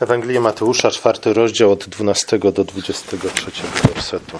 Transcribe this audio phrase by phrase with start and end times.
[0.00, 3.50] Ewangelia Mateusza, czwarty rozdział od 12 do 23
[3.94, 4.38] wersetu.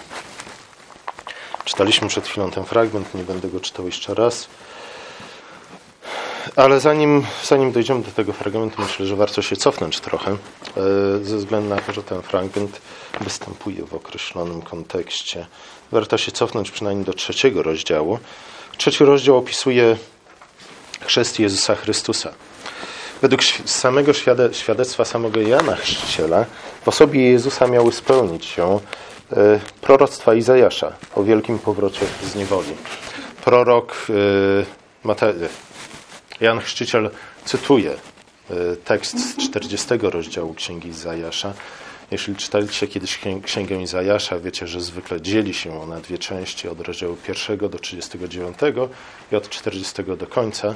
[1.65, 4.49] Czytaliśmy przed chwilą ten fragment, nie będę go czytał jeszcze raz.
[6.57, 10.37] Ale zanim, zanim dojdziemy do tego fragmentu, myślę, że warto się cofnąć trochę, e,
[11.25, 12.81] ze względu na to, że ten fragment
[13.21, 15.47] występuje w określonym kontekście.
[15.93, 18.19] Warto się cofnąć przynajmniej do trzeciego rozdziału.
[18.77, 19.97] Trzeci rozdział opisuje
[21.07, 22.33] chrzest Jezusa Chrystusa.
[23.23, 24.13] Według samego
[24.53, 26.45] świadectwa samego Jana Chrzciciela
[26.85, 28.81] w osobie Jezusa miały spełnić się
[29.33, 32.77] e, proroctwa Izajasza o wielkim powrocie z niewoli.
[33.45, 34.07] Prorok
[35.05, 35.45] e,
[36.41, 37.11] Jan Chrzciciel
[37.45, 41.53] cytuje e, tekst z 40 rozdziału Księgi Izajasza.
[42.11, 46.81] Jeśli czytaliście kiedyś Księgę Izajasza, wiecie, że zwykle dzieli się ona na dwie części, od
[46.81, 48.57] rozdziału 1 do 39
[49.33, 50.75] i od 40 do końca.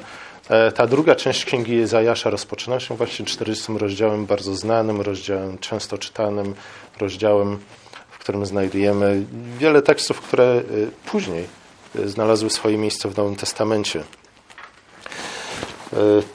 [0.48, 5.98] E, ta druga część Księgi Izajasza rozpoczyna się właśnie 40 rozdziałem, bardzo znanym rozdziałem, często
[5.98, 6.54] czytanym
[7.00, 7.58] rozdziałem,
[8.10, 9.24] w którym znajdujemy
[9.58, 10.62] wiele tekstów, które e,
[11.06, 11.46] później
[11.98, 14.04] e, znalazły swoje miejsce w Nowym Testamencie.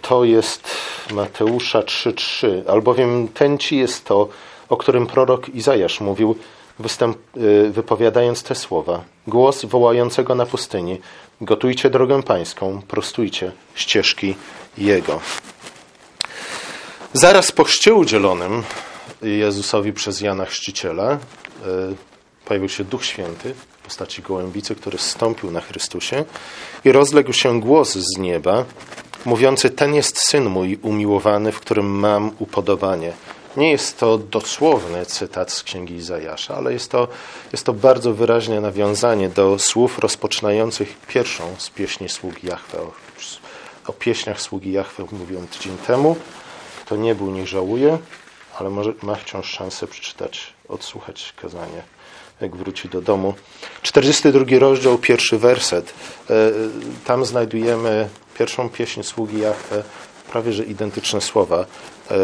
[0.01, 0.69] To jest
[1.11, 4.29] Mateusza 3:3, albowiem ten ci jest to,
[4.69, 6.35] o którym prorok Izajasz mówił,
[6.79, 7.17] występ,
[7.71, 9.03] wypowiadając te słowa.
[9.27, 11.01] Głos wołającego na pustyni:
[11.41, 14.35] Gotujcie drogę pańską, prostujcie ścieżki
[14.77, 15.19] Jego.
[17.13, 18.63] Zaraz po chrzcie udzielonym
[19.21, 21.17] Jezusowi przez Jana Chrzciciela e,
[22.45, 26.25] pojawił się Duch Święty w postaci gołębicy, który zstąpił na Chrystusie
[26.85, 28.65] i rozległ się głos z nieba,
[29.25, 33.13] mówiący: Ten jest syn mój umiłowany, w którym mam upodobanie.
[33.57, 37.07] Nie jest to dosłowny cytat z księgi Izajasza, ale jest to,
[37.51, 42.81] jest to bardzo wyraźne nawiązanie do słów rozpoczynających pierwszą z pieśni sługi Jahwe.
[42.81, 42.91] O,
[43.87, 46.15] o pieśniach sługi Jahwe mówiłem tydzień temu.
[46.85, 47.97] Kto nie był, niech żałuje,
[48.59, 51.83] ale może ma wciąż szansę przeczytać, odsłuchać kazanie,
[52.41, 53.33] jak wróci do domu.
[53.81, 55.93] 42 rozdział, pierwszy werset.
[56.29, 56.33] E,
[57.05, 59.83] tam znajdujemy pierwszą pieśń sługi Jahwe,
[60.31, 61.65] prawie że identyczne słowa
[62.11, 62.15] e,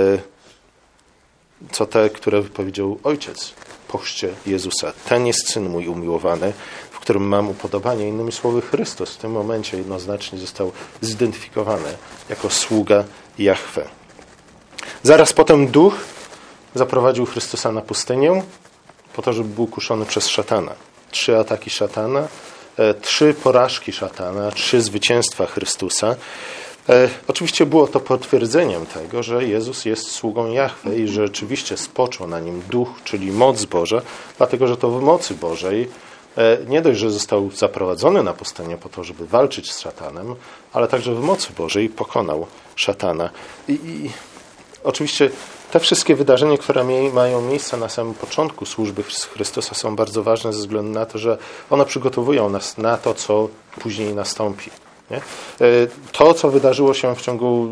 [1.72, 3.54] co te, które wypowiedział Ojciec
[3.88, 4.94] po chrzcie Jezusa.
[5.10, 6.54] Ten jest Syn mój umiłowany,
[6.92, 8.08] w którym mam upodobanie.
[8.08, 10.72] Innymi słowy, Chrystus w tym momencie jednoznacznie został
[11.02, 11.98] zidentyfikowany
[12.30, 13.04] jako sługa
[13.40, 13.88] Jahwe.
[15.04, 15.96] Zaraz potem Duch
[16.76, 18.44] zaprowadził Chrystusa na pustynię
[19.14, 20.72] po to, żeby był kuszony przez szatana.
[21.12, 22.28] Trzy ataki szatana,
[22.78, 26.16] e, trzy porażki szatana, trzy zwycięstwa Chrystusa.
[26.90, 32.28] E, oczywiście było to potwierdzeniem tego, że Jezus jest sługą Jahwe i że rzeczywiście spoczął
[32.28, 34.02] na nim duch, czyli moc Boża,
[34.38, 35.90] dlatego że to w mocy Bożej
[36.38, 40.36] e, nie dość, że został zaprowadzony na pustynię po to, żeby walczyć z szatanem,
[40.74, 43.30] ale także w mocy Bożej pokonał szatana.
[43.68, 44.12] I, i
[44.84, 45.30] oczywiście
[45.72, 50.60] te wszystkie wydarzenia, które mają miejsce na samym początku służby Chrystusa, są bardzo ważne ze
[50.60, 51.38] względu na to, że
[51.70, 53.48] one przygotowują nas na to, co
[53.80, 54.85] później nastąpi.
[55.12, 55.18] Nie?
[55.18, 55.22] E,
[56.12, 57.68] to, co wydarzyło się w ciągu,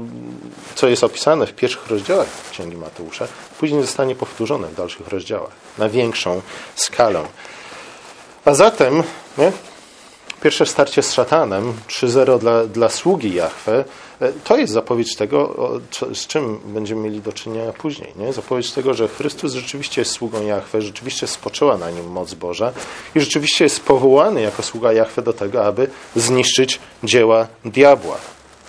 [0.76, 3.28] co jest opisane w pierwszych rozdziałach Księgi Mateusza,
[3.60, 6.42] później zostanie powtórzone w dalszych rozdziałach na większą
[6.76, 7.24] skalę.
[8.46, 9.04] A zatem
[9.38, 9.52] nie?
[10.44, 13.86] Pierwsze starcie z szatanem, 3-0 dla, dla sługi Jahwe,
[14.44, 15.70] to jest zapowiedź tego,
[16.14, 18.14] z czym będziemy mieli do czynienia później.
[18.16, 18.34] Nie?
[18.34, 22.72] Zapowiedź tego, że Chrystus rzeczywiście jest sługą Jahwe, rzeczywiście spoczęła na nim moc Boża
[23.16, 28.18] i rzeczywiście jest powołany jako sługa Jahwe do tego, aby zniszczyć dzieła diabła.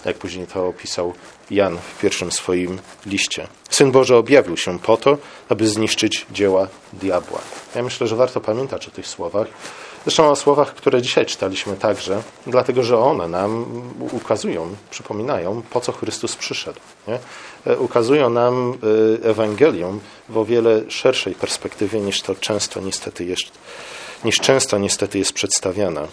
[0.04, 1.14] Jak później to opisał
[1.50, 3.48] Jan w pierwszym swoim liście.
[3.70, 5.18] Syn Boży objawił się po to,
[5.48, 7.40] aby zniszczyć dzieła diabła.
[7.74, 9.46] Ja myślę, że warto pamiętać o tych słowach,
[10.04, 13.82] Zresztą o słowach, które dzisiaj czytaliśmy także, dlatego że one nam
[14.12, 16.80] ukazują, przypominają, po co Chrystus przyszedł.
[17.08, 17.18] Nie?
[17.66, 18.78] E, ukazują nam
[19.24, 23.44] e, Ewangelium w o wiele szerszej perspektywie niż to często niestety jest,
[24.24, 26.02] niż często niestety jest przedstawiana.
[26.02, 26.06] E,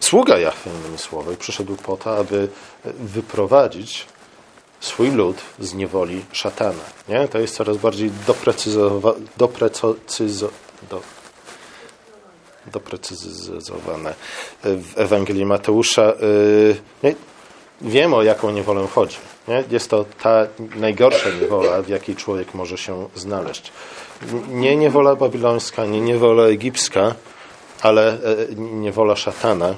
[0.00, 2.48] sługa Jahwe, innymi słowy, przyszedł po to, aby
[2.84, 4.06] wyprowadzić
[4.80, 6.84] swój lud z niewoli szatana.
[7.08, 7.28] Nie?
[7.28, 10.48] To jest coraz bardziej doprecyzowane, doprecyzo,
[10.90, 11.00] do,
[12.66, 14.14] doprecyzowane
[14.62, 16.12] w Ewangelii Mateusza.
[17.02, 17.14] Y,
[17.80, 19.16] wiemy, o jaką niewolę chodzi.
[19.48, 19.64] Nie?
[19.70, 20.46] Jest to ta
[20.76, 23.72] najgorsza niewola, w jakiej człowiek może się znaleźć.
[24.48, 27.14] Nie niewola babilońska, nie niewola egipska,
[27.82, 28.18] ale e,
[28.56, 29.74] niewola szatana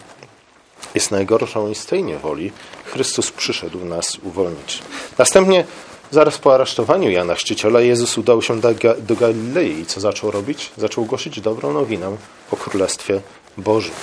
[0.94, 2.52] jest najgorszą i z tej niewoli
[2.84, 4.82] Chrystus przyszedł nas uwolnić.
[5.18, 5.64] Następnie
[6.10, 10.72] Zaraz po aresztowaniu Jana Chrzciciela Jezus udał się do, Galilei i co zaczął robić?
[10.76, 12.16] Zaczął głosić dobrą nowinę
[12.50, 13.20] o Królestwie
[13.58, 13.94] Bożym.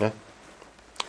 [0.00, 0.10] Nie?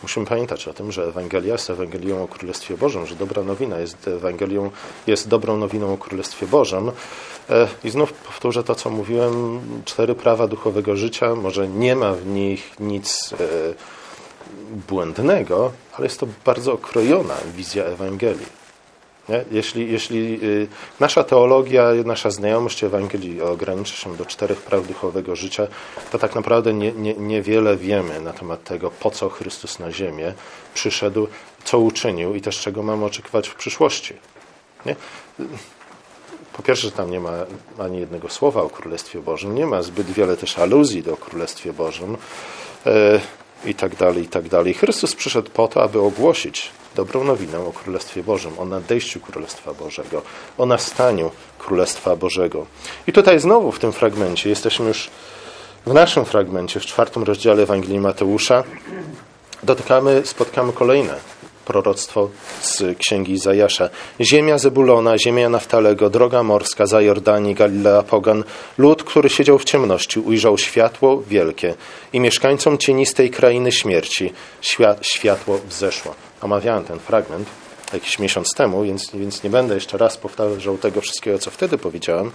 [0.02, 4.08] Musimy pamiętać o tym, że Ewangelia jest Ewangelią o Królestwie Bożym, że dobra nowina jest
[4.08, 4.70] Ewangelią,
[5.06, 6.92] jest dobrą nowiną o Królestwie Bożym.
[7.50, 12.26] E, I znów powtórzę to, co mówiłem, cztery prawa duchowego życia, może nie ma w
[12.26, 13.36] nich nic e,
[14.88, 18.57] błędnego, ale jest to bardzo okrojona wizja Ewangelii.
[19.50, 20.68] Jeśli, jeśli y,
[21.00, 25.66] nasza teologia, nasza znajomość Ewangelii ogranicza się do czterech praw duchowego życia,
[26.12, 30.34] to tak naprawdę nie, nie, niewiele wiemy na temat tego, po co Chrystus na ziemię
[30.74, 31.28] przyszedł,
[31.64, 34.14] co uczynił i też czego mamy oczekiwać w przyszłości.
[34.86, 34.96] Nie?
[36.52, 37.32] Po pierwsze, tam nie ma
[37.78, 42.16] ani jednego słowa o Królestwie Bożym, nie ma zbyt wiele też aluzji do Królestwie Bożym
[42.86, 43.20] e,
[43.64, 44.74] i tak dalej, i tak dalej.
[44.74, 50.22] Chrystus przyszedł po to, aby ogłosić dobrą nowinę o Królestwie Bożym, o nadejściu Królestwa Bożego,
[50.58, 52.66] o nastaniu Królestwa Bożego.
[53.06, 55.10] I tutaj znowu w tym fragmencie, jesteśmy już
[55.86, 58.64] w naszym fragmencie, w czwartym rozdziale Ewangelii Mateusza,
[59.62, 61.14] dotykamy, spotkamy kolejne
[61.68, 62.28] proroctwo
[62.62, 63.88] z księgi Izajasza.
[64.20, 68.44] Ziemia Zebulona, ziemia Naftalego, droga morska za Jordanii, Galilea Pogan,
[68.78, 71.74] lud, który siedział w ciemności, ujrzał światło wielkie
[72.12, 74.32] i mieszkańcom cienistej krainy śmierci
[75.02, 76.14] światło wzeszło.
[76.40, 77.48] Omawiałem ten fragment
[77.92, 82.30] jakiś miesiąc temu, więc, więc nie będę jeszcze raz powtarzał tego wszystkiego, co wtedy powiedziałem.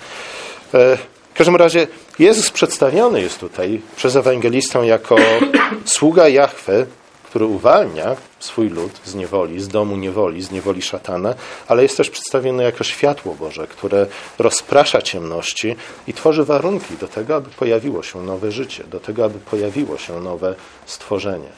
[0.74, 0.98] E,
[1.34, 1.88] w każdym razie
[2.20, 5.16] Jezus przedstawiony jest tutaj przez ewangelistę jako
[5.96, 6.86] sługa Jahwe,
[7.34, 11.36] który uwalnia swój lud z niewoli, z domu niewoli, z niewoli szatana,
[11.68, 14.08] ale jest też przedstawiony jako światło Boże, które
[14.40, 15.76] rozprasza ciemności
[16.08, 20.22] i tworzy warunki do tego, aby pojawiło się nowe życie, do tego, aby pojawiło się
[20.22, 21.50] nowe stworzenie.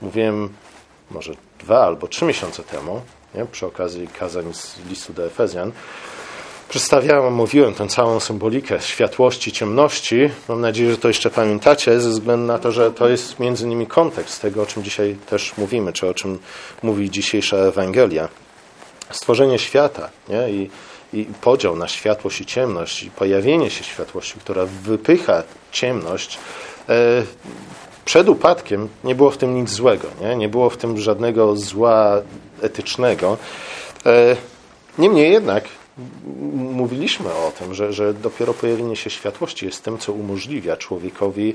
[0.00, 0.48] Mówiłem
[1.10, 3.02] może dwa albo trzy miesiące temu,
[3.34, 5.72] nie, przy okazji kazań z listu do Efezjan,
[6.70, 10.30] przedstawiałem, mówiłem tę całą symbolikę światłości, ciemności.
[10.48, 13.86] Mam nadzieję, że to jeszcze pamiętacie, ze względu na to, że to jest między innymi
[13.86, 16.38] kontekst tego, o czym dzisiaj też mówimy, czy o czym
[16.82, 18.28] mówi dzisiejsza Ewangelia.
[19.10, 20.50] Stworzenie świata nie?
[20.50, 20.70] I,
[21.12, 25.42] i podział na światłość i ciemność, i pojawienie się światłości, która wypycha
[25.72, 26.38] ciemność,
[26.88, 27.22] e,
[28.04, 32.22] przed upadkiem nie było w tym nic złego, nie, nie było w tym żadnego zła
[32.62, 33.36] etycznego.
[34.06, 34.36] E,
[34.98, 35.64] niemniej jednak
[36.52, 41.54] mówiliśmy o tym, że, że dopiero pojawienie się światłości jest tym, co umożliwia człowiekowi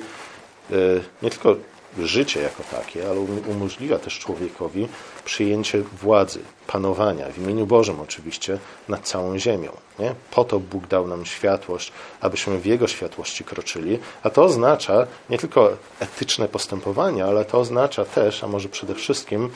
[0.72, 0.76] e,
[1.22, 1.56] nie tylko
[2.00, 4.88] życie jako takie, ale umożliwia też człowiekowi
[5.26, 8.58] przyjęcie władzy, panowania, w imieniu Bożym oczywiście,
[8.90, 9.72] nad całą ziemią.
[10.00, 10.16] Nie?
[10.32, 11.92] Po to Bóg dał nam światłość,
[12.22, 18.06] abyśmy w Jego światłości kroczyli, a to oznacza nie tylko etyczne postępowanie, ale to oznacza
[18.06, 19.50] też, a może przede wszystkim,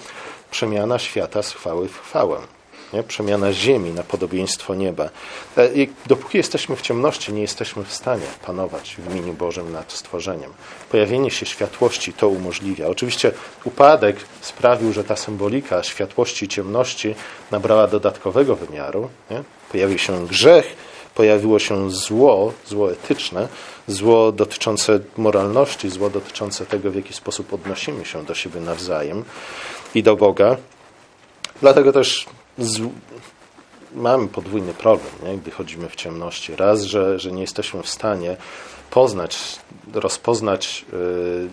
[0.52, 2.38] przemiana świata z chwały w chwałę
[2.94, 3.04] nie?
[3.04, 5.10] przemiana ziemi na podobieństwo nieba.
[5.58, 9.92] E, I dopóki jesteśmy w ciemności, nie jesteśmy w stanie panować w imieniu Bożym nad
[9.92, 10.52] stworzeniem.
[10.92, 12.88] Pojawienie się światłości to umożliwia.
[12.88, 13.32] Oczywiście
[13.64, 17.16] upadek sprawił, że ta symbolika światłości i ciemności
[17.52, 19.10] nabrała dodatkowego wymiaru.
[19.32, 19.44] Nie?
[19.72, 20.76] Pojawił się grzech,
[21.16, 23.48] pojawiło się zło, zło etyczne,
[23.88, 29.24] zło dotyczące moralności, zło dotyczące tego, w jaki sposób odnosimy się do siebie nawzajem
[29.96, 30.58] i do Boga.
[31.62, 32.26] Dlatego też
[32.60, 32.82] z...
[33.94, 35.38] mamy podwójny problem, nie?
[35.38, 36.56] gdy chodzimy w ciemności.
[36.56, 38.38] Raz, że, że nie jesteśmy w stanie
[38.90, 39.60] poznać,
[39.94, 41.50] rozpoznać yy,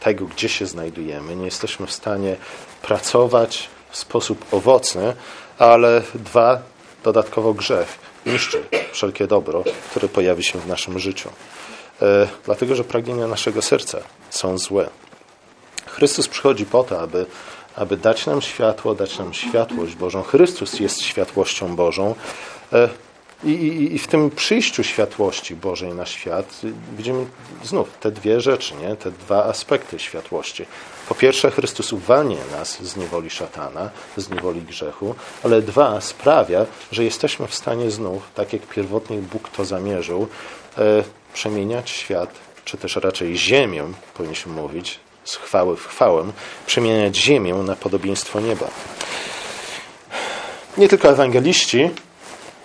[0.00, 1.36] tego, gdzie się znajdujemy.
[1.36, 2.36] Nie jesteśmy w stanie
[2.82, 5.14] pracować w sposób owocny,
[5.58, 6.62] ale dwa,
[7.04, 11.30] dodatkowo grzech niszczy wszelkie dobro, które pojawi się w naszym życiu.
[12.00, 13.98] Yy, dlatego, że pragnienia naszego serca
[14.30, 14.88] są złe.
[15.86, 17.26] Chrystus przychodzi po to, aby
[17.76, 20.22] aby dać nam światło, dać nam światłość Bożą.
[20.22, 22.14] Chrystus jest światłością Bożą.
[22.72, 22.88] E,
[23.44, 26.60] I, i, I, w tym przyjściu światłości Bożej na świat
[26.96, 27.26] widzimy
[27.64, 28.96] znów te dwie rzeczy, nie?
[28.96, 30.66] te dwa aspekty światłości.
[31.08, 35.14] Po pierwsze, Chrystus uwalnia nas z niewoli szatana, z niewoli grzechu,
[35.44, 40.28] ale dwa, sprawia, że jesteśmy w stanie znów, tak jak pierwotnie Bóg to zamierzył,
[40.78, 42.30] e, przemieniać świat,
[42.64, 46.32] czy też raczej ziemię, powinniśmy mówić, z chwały w chwałę,
[46.66, 48.68] przemieniać ziemię na podobieństwo nieba.
[50.78, 51.90] Nie tylko ewangeliści,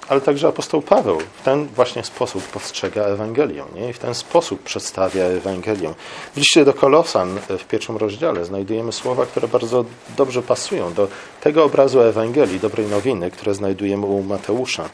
[0.08, 3.90] ale także apostoł Paweł w ten właśnie sposób postrzega Ewangelię nie?
[3.90, 5.94] i w ten sposób przedstawia Ewangelię.
[6.34, 9.86] W liście do Kolosan w pierwszym rozdziale znajdujemy słowa, które bardzo
[10.18, 11.08] dobrze pasują do
[11.42, 14.90] tego obrazu Ewangelii, dobrej nowiny, które znajdujemy u Mateusza.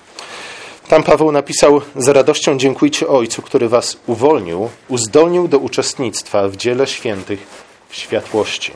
[0.87, 6.87] Tam Paweł napisał: Z radością dziękujcie Ojcu, który was uwolnił, uzdolnił do uczestnictwa w dziele
[6.87, 7.47] świętych
[7.89, 8.73] w światłości.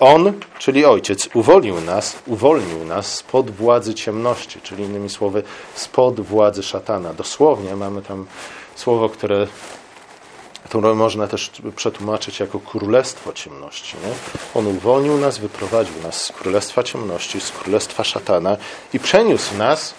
[0.00, 5.42] On, czyli Ojciec, uwolnił nas, uwolnił nas spod władzy ciemności, czyli innymi słowy,
[5.74, 7.14] spod władzy szatana.
[7.14, 8.26] Dosłownie mamy tam
[8.76, 9.46] słowo, które
[10.64, 13.96] którą można też przetłumaczyć jako królestwo ciemności.
[13.96, 14.12] Nie?
[14.54, 18.56] On uwolnił nas, wyprowadził nas z królestwa ciemności, z królestwa szatana
[18.92, 19.94] i przeniósł nas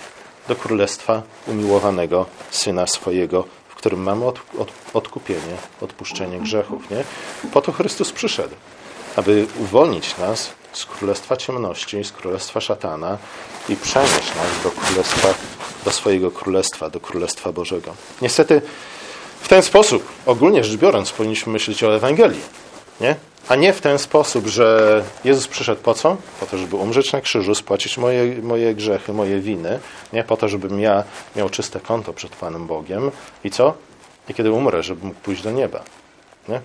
[0.48, 6.90] do królestwa umiłowanego Syna swojego, w którym mamy od, od, odkupienie, odpuszczenie grzechów.
[6.90, 7.04] Nie?
[7.54, 8.56] Po to Chrystus przyszedł,
[9.16, 13.18] aby uwolnić nas z królestwa ciemności, z królestwa szatana
[13.70, 15.28] i przenieść nas do królestwa,
[15.86, 17.94] do swojego królestwa, do królestwa Bożego.
[18.22, 18.62] Niestety
[19.42, 22.42] w ten sposób, ogólnie rzecz biorąc, powinniśmy myśleć o Ewangelii.
[23.02, 23.16] Nie?
[23.50, 26.18] A nie w ten sposób, że Jezus przyszedł po co?
[26.40, 29.80] Po to, żeby umrzeć na krzyżu, spłacić moje, moje grzechy, moje winy.
[30.14, 31.04] Nie po to, żebym ja
[31.36, 33.12] miał czyste konto przed Panem Bogiem.
[33.44, 33.74] I co?
[34.30, 35.84] I kiedy umrę, żebym mógł pójść do nieba.
[36.50, 36.62] Nie?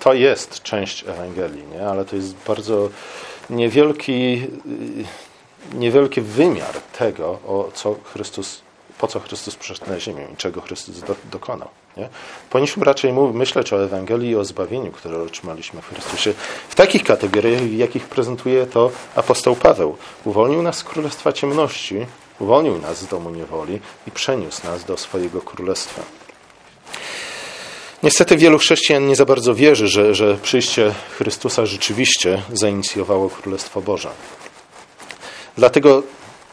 [0.00, 1.86] To jest część Ewangelii, nie?
[1.86, 2.88] ale to jest bardzo
[3.50, 4.48] niewielki,
[5.74, 8.64] niewielki wymiar tego, o co Chrystus
[8.98, 11.68] po co Chrystus przyszedł na ziemię i czego Chrystus do, dokonał.
[11.96, 12.08] Nie?
[12.50, 16.34] Powinniśmy raczej myśleć o Ewangelii i o zbawieniu, które otrzymaliśmy w Chrystusie,
[16.68, 19.96] w takich kategoriach, w jakich prezentuje to apostoł Paweł.
[20.24, 22.06] Uwolnił nas z królestwa ciemności,
[22.38, 26.02] uwolnił nas z domu niewoli i przeniósł nas do swojego królestwa.
[28.02, 34.10] Niestety wielu chrześcijan nie za bardzo wierzy, że, że przyjście Chrystusa rzeczywiście zainicjowało Królestwo Boże.
[35.56, 36.02] Dlatego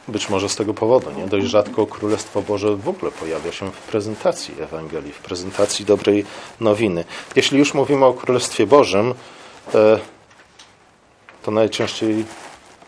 [0.07, 1.27] być może z tego powodu, nie?
[1.27, 6.25] Dość rzadko Królestwo Boże w ogóle pojawia się w prezentacji Ewangelii, w prezentacji dobrej
[6.59, 7.03] nowiny.
[7.35, 9.13] Jeśli już mówimy o Królestwie Bożym,
[9.75, 9.99] e,
[11.43, 12.25] to najczęściej,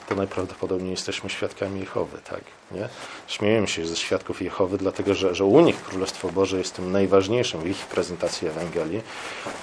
[0.10, 2.42] to najprawdopodobniej jesteśmy świadkami Jehowy, tak?
[2.72, 2.90] Nie?
[3.28, 7.62] Śmiejemy się ze świadków Jehowy, dlatego że, że u nich Królestwo Boże jest tym najważniejszym
[7.62, 9.02] w ich prezentacji Ewangelii,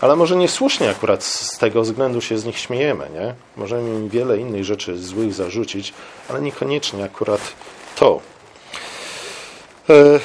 [0.01, 3.35] ale może niesłusznie akurat z tego względu się z nich śmiejemy, nie?
[3.57, 5.95] Możemy im wiele innych rzeczy złych zarzucić,
[6.29, 7.41] ale niekoniecznie akurat
[7.97, 8.21] to.
[9.91, 10.21] E,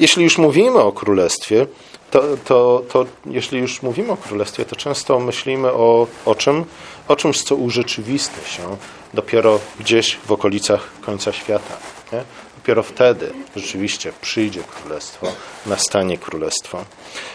[0.00, 1.66] jeśli już mówimy o Królestwie,
[2.10, 6.64] to, to, to jeśli już mówimy o Królestwie, to często myślimy o, o czym?
[7.08, 8.76] O czymś, co urzeczywistni się
[9.14, 11.76] dopiero gdzieś w okolicach końca świata.
[12.12, 12.22] Nie?
[12.56, 15.26] Dopiero wtedy rzeczywiście przyjdzie Królestwo,
[15.66, 16.84] nastanie Królestwo.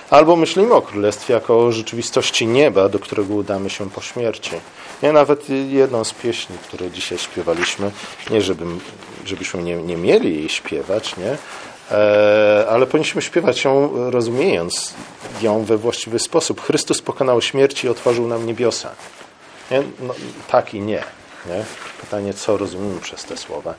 [0.09, 4.51] Albo myślimy o Królestwie jako o rzeczywistości nieba, do którego udamy się po śmierci.
[5.03, 7.91] Nie, nawet jedną z pieśni, które dzisiaj śpiewaliśmy,
[8.29, 8.79] nie żebym,
[9.25, 11.37] żebyśmy nie, nie mieli jej śpiewać, nie?
[11.91, 14.93] E, ale powinniśmy śpiewać ją, rozumiejąc
[15.41, 16.61] ją we właściwy sposób.
[16.61, 18.91] Chrystus pokonał śmierć i otworzył nam niebiosa.
[19.71, 19.83] Nie?
[19.99, 20.13] No,
[20.47, 21.03] tak i nie,
[21.45, 21.65] nie.
[22.01, 23.73] Pytanie, co rozumiemy przez te słowa.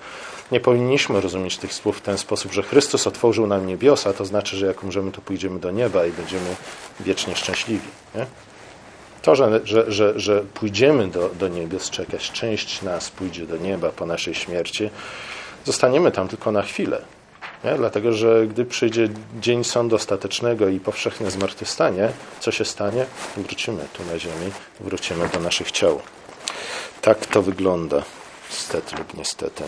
[0.53, 4.57] Nie powinniśmy rozumieć tych słów w ten sposób, że Chrystus otworzył nam niebiosa, to znaczy,
[4.57, 6.57] że jak umrzemy, to pójdziemy do nieba i będziemy
[7.01, 7.89] wiecznie szczęśliwi.
[8.15, 8.27] Nie?
[9.23, 13.57] To, że, że, że, że pójdziemy do, do niebios, czy jakaś część nas pójdzie do
[13.57, 14.91] nieba po naszej śmierci,
[15.65, 17.03] zostaniemy tam tylko na chwilę.
[17.65, 17.75] Nie?
[17.77, 19.09] Dlatego, że gdy przyjdzie
[19.41, 22.09] dzień sądu ostatecznego i powszechne zmartwychwstanie,
[22.41, 23.07] co się stanie?
[23.37, 26.01] Wrócimy tu na ziemi, wrócimy do naszych ciał.
[27.01, 28.03] Tak to wygląda,
[28.49, 29.65] stety lub niestety.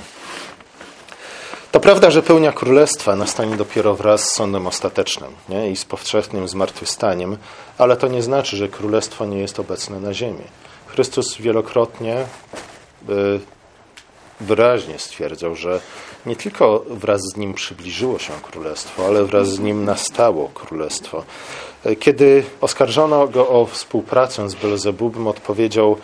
[1.72, 5.70] To prawda, że pełnia królestwa nastanie dopiero wraz z sądem ostatecznym nie?
[5.70, 7.36] i z powszechnym zmartwychwstaniem,
[7.78, 10.44] ale to nie znaczy, że królestwo nie jest obecne na ziemi.
[10.86, 12.26] Chrystus wielokrotnie
[13.08, 13.40] y,
[14.40, 15.80] wyraźnie stwierdzał, że
[16.26, 21.24] nie tylko wraz z nim przybliżyło się królestwo, ale wraz z nim nastało królestwo.
[22.00, 25.96] Kiedy oskarżono go o współpracę z Belzebubem, odpowiedział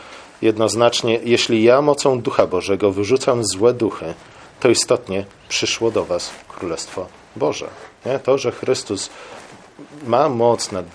[0.43, 4.15] jednoznacznie: Jeśli ja mocą Ducha Bożego wyrzucam złe duchy,
[4.61, 7.69] to istotnie przyszło do Was królestwo Boże.
[8.07, 8.19] Nie?
[8.19, 9.11] To, że Chrystus
[10.07, 10.87] ma moc nad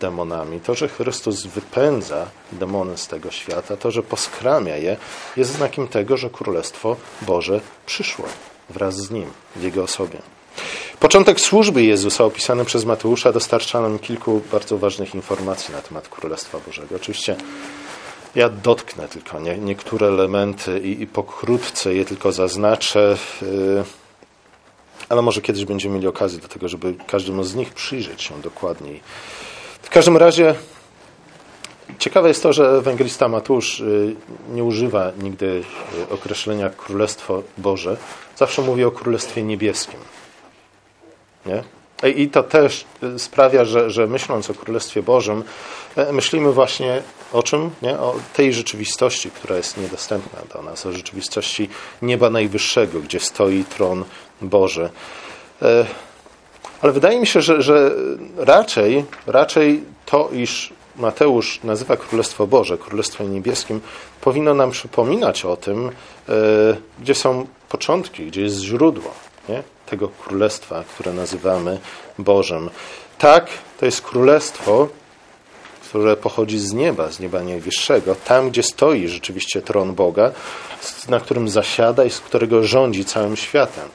[0.00, 4.96] demonami, to, że Chrystus wypędza demony z tego świata, to, że poskramia je,
[5.36, 8.24] jest znakiem tego, że Królestwo Boże przyszło
[8.72, 10.18] wraz z Nim, w Jego osobie.
[11.00, 16.58] Początek służby Jezusa opisany przez Mateusza dostarcza nam kilku bardzo ważnych informacji na temat Królestwa
[16.66, 16.96] Bożego.
[16.96, 17.36] Oczywiście
[18.34, 23.16] ja dotknę tylko nie, niektóre elementy i, i pokrótce je tylko zaznaczę.
[23.42, 23.84] Yy,
[25.08, 29.00] ale może kiedyś będziemy mieli okazję do tego, żeby każdemu z nich przyjrzeć się dokładniej.
[29.82, 30.54] W każdym razie
[31.98, 34.16] ciekawe jest to, że ewangelista Mateusz y,
[34.50, 37.96] nie używa nigdy y, określenia Królestwo Boże.
[38.36, 40.00] Zawsze mówi o Królestwie Niebieskim.
[41.46, 41.62] Nie?
[42.16, 45.44] I to też y, sprawia, że, że myśląc o Królestwie Bożym,
[45.96, 47.70] e, myślimy właśnie o czym?
[47.82, 47.98] Nie?
[47.98, 51.68] O tej rzeczywistości, która jest niedostępna do nas, o rzeczywistości
[52.02, 54.04] nieba najwyższego, gdzie stoi tron
[54.40, 54.90] Boże.
[55.62, 55.86] E,
[56.80, 57.90] ale wydaje mi się, że, że
[58.36, 63.80] raczej, raczej to, iż Mateusz nazywa Królestwo Boże Królestwem Niebieskim,
[64.20, 66.32] powinno nam przypominać o tym, e,
[67.00, 69.10] gdzie są początki, gdzie jest źródło
[69.48, 69.62] nie?
[69.86, 71.78] tego Królestwa, które nazywamy
[72.18, 72.70] Bożym.
[73.18, 73.46] Tak,
[73.80, 74.88] to jest królestwo,
[75.88, 80.32] które pochodzi z nieba, z nieba najwyższego, tam gdzie stoi rzeczywiście tron Boga,
[81.08, 83.88] na którym zasiada i z którego rządzi całym światem.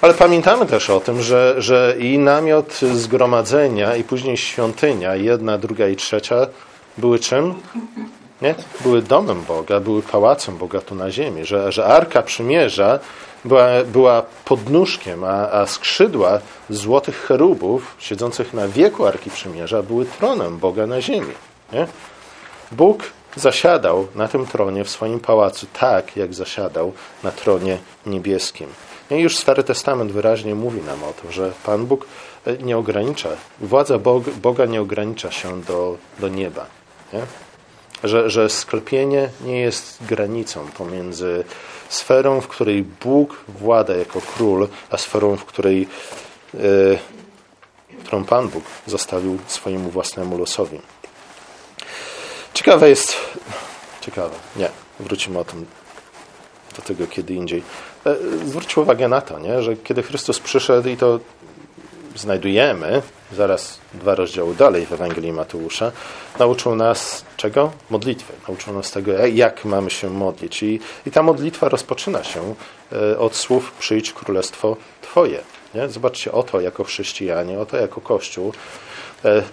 [0.00, 5.88] Ale pamiętamy też o tym, że, że i namiot zgromadzenia, i później świątynia, jedna, druga
[5.88, 6.46] i trzecia,
[6.98, 7.54] były czym?
[8.42, 8.54] Nie?
[8.80, 12.98] Były domem Boga, były pałacem Boga tu na ziemi, że, że Arka Przymierza
[13.44, 20.58] była, była podnóżkiem, a, a skrzydła złotych cherubów siedzących na wieku Arki Przymierza były tronem
[20.58, 21.32] Boga na ziemi.
[21.72, 21.86] Nie?
[22.72, 23.02] Bóg
[23.36, 28.68] zasiadał na tym tronie w swoim pałacu tak, jak zasiadał na tronie niebieskim.
[29.10, 32.06] I już Stary Testament wyraźnie mówi nam o tym, że Pan Bóg
[32.46, 33.28] e, nie ogranicza,
[33.60, 33.98] władza
[34.42, 36.66] Boga nie ogranicza się do, do nieba.
[37.12, 37.22] Nie?
[38.04, 41.44] Że, że sklepienie nie jest granicą pomiędzy
[41.88, 45.88] sferą, w której Bóg włada jako król, a sferą, w której
[46.54, 46.98] yy,
[48.06, 50.80] którą Pan Bóg zostawił swojemu własnemu losowi.
[52.54, 53.16] Ciekawe jest,
[54.00, 54.68] ciekawe, nie,
[55.00, 55.66] wrócimy o tym
[56.76, 57.62] do tego kiedy indziej.
[58.06, 59.62] E, zwróćcie uwagę na to, nie?
[59.62, 61.20] że kiedy Chrystus przyszedł i to
[62.16, 65.92] znajdujemy, zaraz dwa rozdziały dalej w Ewangelii Mateusza,
[66.38, 67.72] nauczył nas czego?
[67.90, 68.32] Modlitwy.
[68.48, 70.62] Nauczył nas tego, jak mamy się modlić.
[70.62, 72.54] I, i ta modlitwa rozpoczyna się
[72.92, 75.40] e, od słów przyjdź królestwo Twoje.
[75.74, 75.88] Nie?
[75.88, 78.95] Zobaczcie, oto jako chrześcijanie, oto jako Kościół E,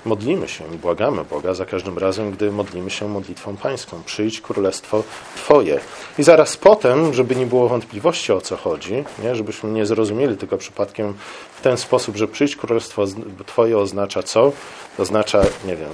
[0.05, 4.03] modlimy się i błagamy Boga za każdym razem, gdy modlimy się modlitwą pańską.
[4.05, 5.03] Przyjdź królestwo
[5.35, 5.79] Twoje.
[6.19, 9.35] I zaraz potem, żeby nie było wątpliwości o co chodzi, nie?
[9.35, 11.13] żebyśmy nie zrozumieli tylko przypadkiem
[11.57, 13.05] w ten sposób, że przyjdź królestwo
[13.45, 14.51] Twoje oznacza co?
[14.97, 15.89] Oznacza, nie wiem,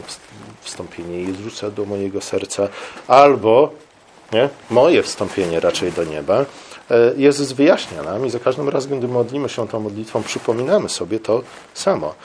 [0.61, 2.67] wstąpienie Jezusa do mojego serca,
[3.07, 3.71] albo
[4.31, 4.49] nie?
[4.69, 6.45] moje wstąpienie raczej do nieba.
[6.91, 11.19] E, Jezus wyjaśnia nam i za każdym razem, gdy modlimy się tą modlitwą, przypominamy sobie
[11.19, 11.41] to
[11.73, 12.15] samo.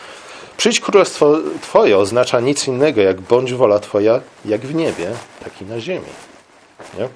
[0.56, 5.10] Przyjdź królestwo Twoje oznacza nic innego, jak bądź wola Twoja, jak w niebie,
[5.44, 6.06] tak i na ziemi.
[6.98, 7.08] Nie?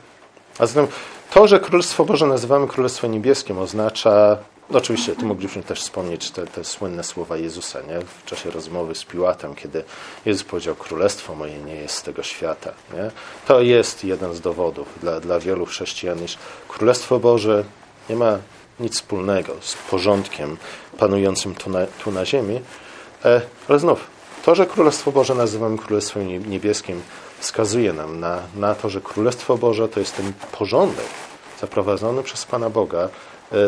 [0.58, 0.86] A zatem
[1.30, 4.38] to, że Królestwo Boże nazywamy Królestwem Niebieskim, oznacza.
[4.70, 8.00] No oczywiście, tu moglibyśmy też wspomnieć te, te słynne słowa Jezusa nie?
[8.00, 9.84] w czasie rozmowy z Piłatem, kiedy
[10.26, 12.72] Jezus powiedział: Królestwo moje nie jest z tego świata.
[12.94, 13.10] Nie?
[13.46, 17.64] To jest jeden z dowodów dla, dla wielu chrześcijan, iż Królestwo Boże
[18.10, 18.38] nie ma
[18.80, 20.56] nic wspólnego z porządkiem
[20.98, 22.60] panującym tu na, tu na ziemi,
[23.68, 24.06] ale znów,
[24.44, 27.02] to, że Królestwo Boże nazywamy Królestwem Niebieskim,
[27.38, 31.06] wskazuje nam na, na to, że Królestwo Boże to jest ten porządek
[31.60, 33.08] zaprowadzony przez Pana Boga e,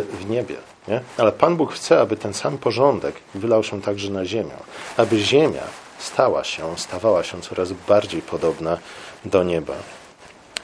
[0.00, 0.56] w niebie.
[0.88, 1.00] Nie?
[1.16, 4.56] Ale Pan Bóg chce, aby ten sam porządek wylał się także na ziemię,
[4.96, 5.62] aby ziemia
[5.98, 8.78] stała się, stawała się coraz bardziej podobna
[9.24, 9.74] do nieba.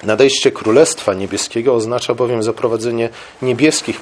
[0.03, 3.09] Nadejście Królestwa Niebieskiego oznacza bowiem zaprowadzenie
[3.43, 4.01] niebieskich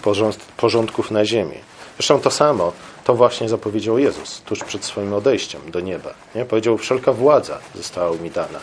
[0.56, 1.56] porządków na ziemi.
[1.96, 2.72] Zresztą to samo
[3.04, 6.14] to właśnie zapowiedział Jezus tuż przed swoim odejściem do nieba.
[6.34, 6.44] Nie?
[6.44, 8.58] Powiedział, wszelka władza została mi dana.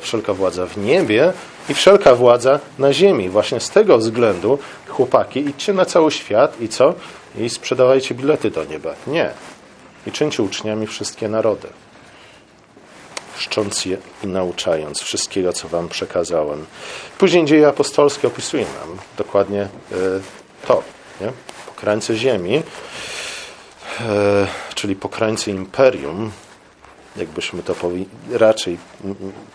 [0.00, 1.32] Wszelka władza w niebie
[1.68, 3.28] i wszelka władza na ziemi.
[3.28, 6.94] Właśnie z tego względu, chłopaki, idźcie na cały świat i co?
[7.38, 8.94] I sprzedawajcie bilety do nieba.
[9.06, 9.30] Nie.
[10.06, 11.68] I czyńcie uczniami wszystkie narody.
[13.38, 16.66] Szcząc je i nauczając wszystkiego, co wam przekazałem.
[17.18, 20.20] Później dzieje apostolskie opisuje nam dokładnie y,
[20.66, 20.82] to.
[21.20, 21.32] Nie?
[21.66, 23.33] Po krańcu ziemi E,
[24.74, 26.30] czyli po krańcu imperium,
[27.16, 28.78] jakbyśmy to powi raczej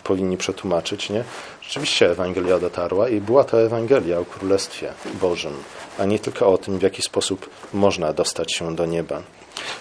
[0.04, 1.24] powinni przetłumaczyć, nie?
[1.62, 5.54] Rzeczywiście Ewangelia dotarła i była to Ewangelia o Królestwie Bożym,
[6.00, 9.22] a nie tylko o tym, w jaki sposób można dostać się do nieba.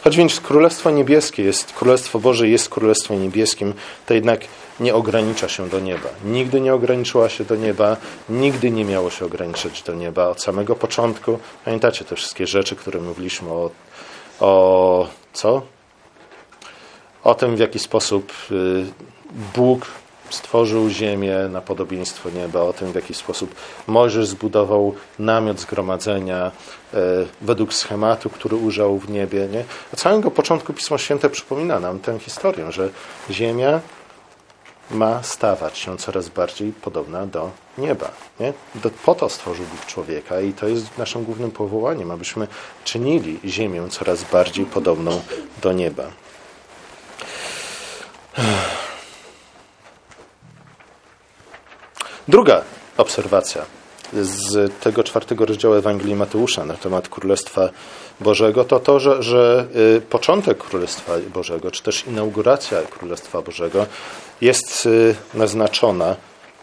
[0.05, 3.75] Choć więc Królestwo Niebieskie jest, Królestwo Boże jest Królestwem Niebieskim,
[4.07, 4.41] to jednak
[4.81, 6.09] nie ogranicza się do nieba.
[6.25, 7.97] Nigdy nie ograniczyła się do nieba,
[8.29, 11.39] nigdy nie miało się ograniczyć do nieba od samego początku.
[11.65, 13.71] Pamiętacie te wszystkie rzeczy, które mówiliśmy o
[14.41, 15.63] o co?
[17.25, 18.85] O tym, w jaki sposób y,
[19.57, 19.87] Bóg
[20.31, 23.55] stworzył ziemię na podobieństwo nieba, o tym, w jaki sposób
[23.87, 26.51] Mojżesz zbudował namiot zgromadzenia
[26.95, 26.97] y,
[27.41, 29.49] według schematu, który użył w niebie.
[29.53, 29.65] Nie?
[29.93, 32.89] Od samego początku Pismo Święte przypomina nam tę historię, że
[33.31, 33.81] ziemia
[34.91, 38.11] ma stawać się coraz bardziej podobna do nieba.
[38.41, 38.53] Nie?
[39.05, 42.49] Po to stworzył Bóg człowieka i to jest naszym głównym powołaniem, abyśmy
[42.85, 45.23] czynili ziemię coraz bardziej podobną
[45.63, 46.05] do nieba.
[52.29, 52.63] Druga
[52.97, 53.65] obserwacja
[54.13, 57.69] z tego czwartego rozdziału Ewangelii Mateusza na temat Królestwa
[58.21, 63.87] Bożego, to to, że, że y, początek Królestwa Bożego, czy też inauguracja Królestwa Bożego
[64.41, 66.17] jest y, naznaczona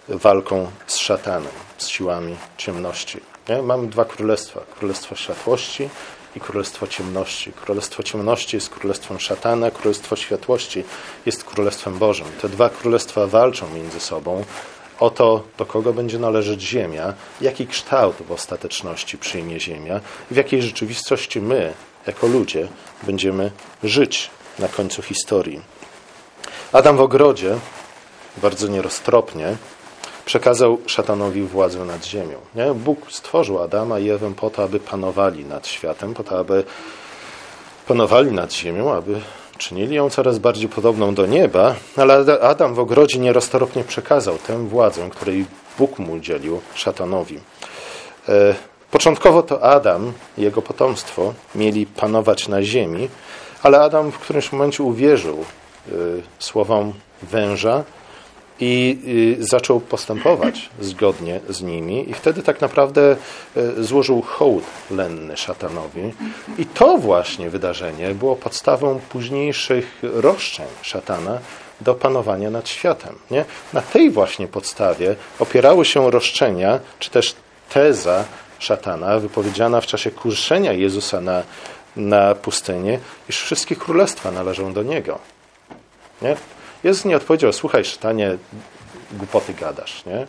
[0.09, 3.19] walką z szatanem, z siłami ciemności.
[3.49, 3.61] Nie?
[3.61, 4.61] Mamy dwa królestwa.
[4.79, 5.89] Królestwo światłości
[6.35, 7.51] i królestwo ciemności.
[7.51, 10.83] Królestwo ciemności jest królestwem szatana, królestwo światłości
[11.25, 12.27] jest królestwem Bożym.
[12.41, 14.43] Te dwa królestwa walczą między sobą
[14.99, 19.99] o to, do kogo będzie należeć ziemia, jaki kształt w ostateczności przyjmie ziemia,
[20.31, 21.73] w jakiej rzeczywistości my,
[22.07, 22.67] jako ludzie,
[23.03, 23.51] będziemy
[23.83, 25.61] żyć na końcu historii.
[26.73, 27.57] Adam w ogrodzie
[28.37, 29.55] bardzo nieroztropnie
[30.25, 32.37] przekazał szatanowi władzę nad ziemią.
[32.55, 32.73] Nie?
[32.73, 36.63] Bóg stworzył Adama i Ewę po to, aby panowali nad światem, po to, aby
[37.87, 39.21] panowali nad ziemią, aby
[39.57, 45.09] czynili ją coraz bardziej podobną do nieba, ale Adam w ogrodzie nieroztropnie przekazał tę władzę,
[45.09, 45.45] której
[45.77, 47.39] Bóg mu udzielił szatanowi.
[48.29, 48.55] E,
[48.91, 53.09] początkowo to Adam i jego potomstwo mieli panować na ziemi,
[53.63, 55.45] ale Adam w którymś momencie uwierzył
[56.39, 56.93] słowom
[57.23, 57.83] węża
[58.59, 58.97] i
[59.39, 63.15] y, zaczął postępować zgodnie z nimi i wtedy tak naprawdę
[63.57, 66.13] y, złożył hołd lenny szatanowi
[66.57, 71.39] i to właśnie wydarzenie było podstawą późniejszych roszczeń szatana
[71.81, 73.15] do panowania nad światem.
[73.31, 73.45] Nie?
[73.73, 77.35] Na tej właśnie podstawie opierały się roszczenia, czy też
[77.69, 78.25] teza
[78.59, 81.43] szatana wypowiedziana w czasie kuszenia Jezusa na,
[81.95, 85.34] na pustynię, iż wszystkie królestwa należą do Niego.
[86.21, 86.35] Nie?
[86.83, 88.37] Jezus nie odpowiedział, słuchaj sztanie,
[89.11, 90.27] głupoty gadasz, nie?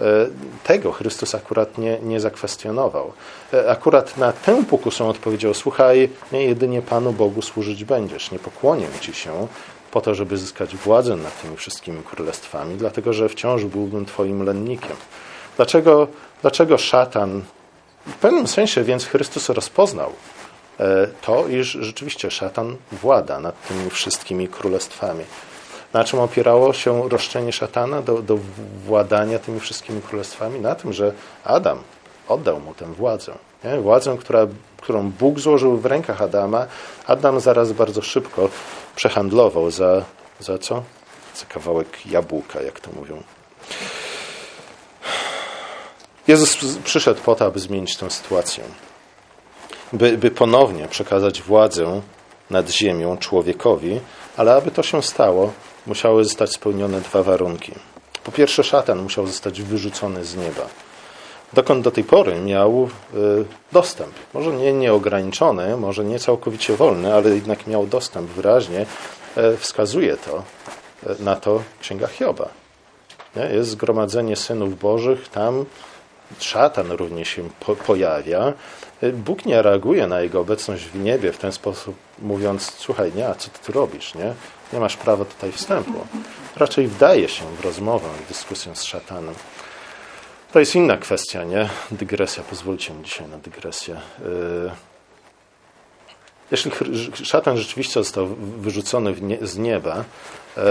[0.00, 0.26] E,
[0.64, 3.12] tego Chrystus akurat nie, nie zakwestionował.
[3.52, 8.86] E, akurat na tę pokusę odpowiedział, słuchaj, nie jedynie Panu Bogu służyć będziesz, nie pokłonię
[9.00, 9.46] Ci się
[9.90, 14.96] po to, żeby zyskać władzę nad tymi wszystkimi królestwami, dlatego że wciąż byłbym Twoim lennikiem.
[15.56, 16.08] Dlaczego,
[16.42, 17.42] dlaczego szatan,
[18.06, 20.12] w pewnym sensie więc Chrystus rozpoznał
[21.22, 25.24] to, iż rzeczywiście szatan włada nad tymi wszystkimi królestwami.
[25.92, 28.38] Na czym opierało się roszczenie szatana do, do
[28.86, 30.60] władania tymi wszystkimi królestwami?
[30.60, 31.12] Na tym, że
[31.44, 31.78] Adam
[32.28, 33.34] oddał mu tę władzę.
[33.64, 33.80] Nie?
[33.80, 34.46] Władzę, która,
[34.82, 36.66] którą Bóg złożył w rękach Adama,
[37.06, 38.48] Adam zaraz bardzo szybko
[38.96, 40.04] przehandlował za,
[40.40, 40.82] za co?
[41.36, 43.22] Za kawałek jabłka, jak to mówią.
[46.28, 48.64] Jezus przyszedł po to, aby zmienić tę sytuację.
[49.92, 52.00] By, by ponownie przekazać władzę
[52.50, 54.00] nad ziemią człowiekowi,
[54.36, 55.52] ale aby to się stało,
[55.86, 57.72] musiały zostać spełnione dwa warunki.
[58.24, 60.66] Po pierwsze, szatan musiał zostać wyrzucony z nieba.
[61.52, 64.12] Dokąd do tej pory miał y, dostęp.
[64.34, 68.30] Może nie nieograniczony, może nie całkowicie wolny, ale jednak miał dostęp.
[68.30, 68.86] Wyraźnie
[69.36, 70.42] e, wskazuje to
[71.06, 72.48] e, na to Księga Hioba.
[73.52, 75.64] Jest zgromadzenie synów bożych, tam
[76.38, 77.48] szatan również się
[77.86, 78.52] pojawia.
[79.02, 83.28] E, Bóg nie reaguje na jego obecność w niebie w ten sposób, mówiąc: Słuchaj, nie,
[83.28, 84.14] a co ty tu robisz?
[84.14, 84.34] Nie?
[84.72, 86.06] nie masz prawa tutaj wstępu.
[86.56, 89.34] Raczej wdaje się w rozmowę, w dyskusję z szatanem.
[90.52, 91.68] To jest inna kwestia, nie?
[91.90, 92.42] Dygresja.
[92.42, 93.94] Pozwólcie mi dzisiaj na dygresję.
[93.94, 94.70] Y,
[96.50, 96.70] jeśli
[97.24, 100.04] szatan rzeczywiście został wyrzucony z nieba,
[100.58, 100.62] y,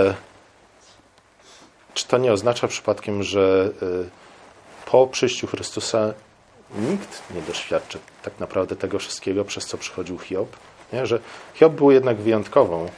[1.94, 6.14] czy to nie oznacza przypadkiem, że y, po przyjściu Chrystusa
[6.76, 10.50] nikt nie doświadczy tak naprawdę tego wszystkiego, przez co przychodził Hiob?
[10.94, 11.06] Nie?
[11.06, 11.20] Że
[11.54, 12.90] Hiob był jednak wyjątkową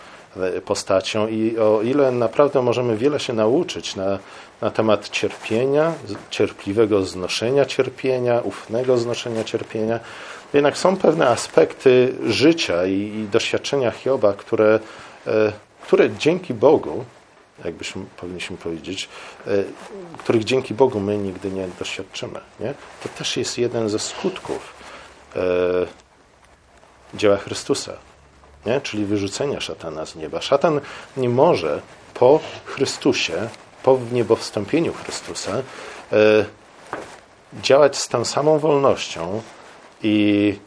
[0.66, 4.20] postacią i o ile naprawdę możemy wiele się nauczyć na,
[4.62, 5.94] na temat cierpienia,
[6.30, 10.00] cierpliwego znoszenia cierpienia, ufnego znoszenia cierpienia,
[10.54, 14.80] jednak są pewne aspekty życia i, i doświadczenia Hioba, które,
[15.28, 17.06] e, które dzięki Bogu,
[17.66, 19.10] jakbyśmy powinniśmy powiedzieć,
[19.48, 19.50] e,
[20.18, 22.40] których dzięki Bogu my nigdy nie doświadczymy.
[22.60, 22.74] Nie?
[23.04, 24.74] To też jest jeden ze skutków
[25.36, 25.40] e,
[27.14, 27.98] dzieła Chrystusa
[28.66, 28.82] nie?
[28.82, 30.42] czyli wyrzucenia szatana z nieba.
[30.42, 30.82] Szatan
[31.18, 31.82] nie może
[32.14, 33.50] po Chrystusie,
[33.84, 36.46] po niebowstąpieniu Chrystusa, e,
[37.62, 39.42] działać z tą samą wolnością
[40.04, 40.58] i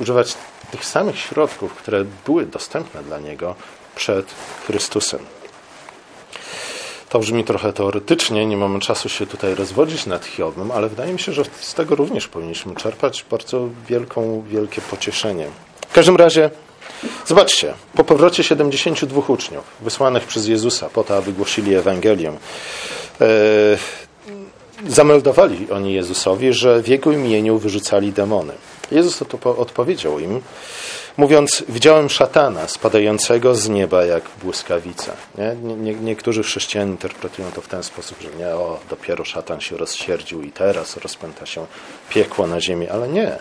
[0.00, 0.36] używać
[0.70, 3.54] tych samych środków, które były dostępne dla niego
[3.96, 4.26] przed
[4.66, 5.20] Chrystusem.
[7.14, 11.18] To brzmi trochę teoretycznie, nie mamy czasu się tutaj rozwodzić nad Hiobem, ale wydaje mi
[11.18, 15.46] się, że z tego również powinniśmy czerpać bardzo wielką, wielkie pocieszenie.
[15.88, 16.50] W każdym razie
[17.26, 22.32] Zobaczcie, po powrocie 72 uczniów wysłanych przez Jezusa po to, aby głosili Ewangelię,
[23.20, 23.26] e,
[24.86, 28.52] zameldowali oni Jezusowi, że w Jego imieniu wyrzucali demony.
[28.90, 30.40] Jezus odpowiedział im,
[31.16, 35.12] mówiąc, widziałem szatana spadającego z nieba jak błyskawica.
[35.38, 35.56] Nie?
[35.76, 40.42] Nie, niektórzy chrześcijanie interpretują to w ten sposób, że nie, o, dopiero szatan się rozsierdził
[40.42, 41.66] i teraz rozpęta się
[42.10, 43.38] piekło na ziemi, ale nie.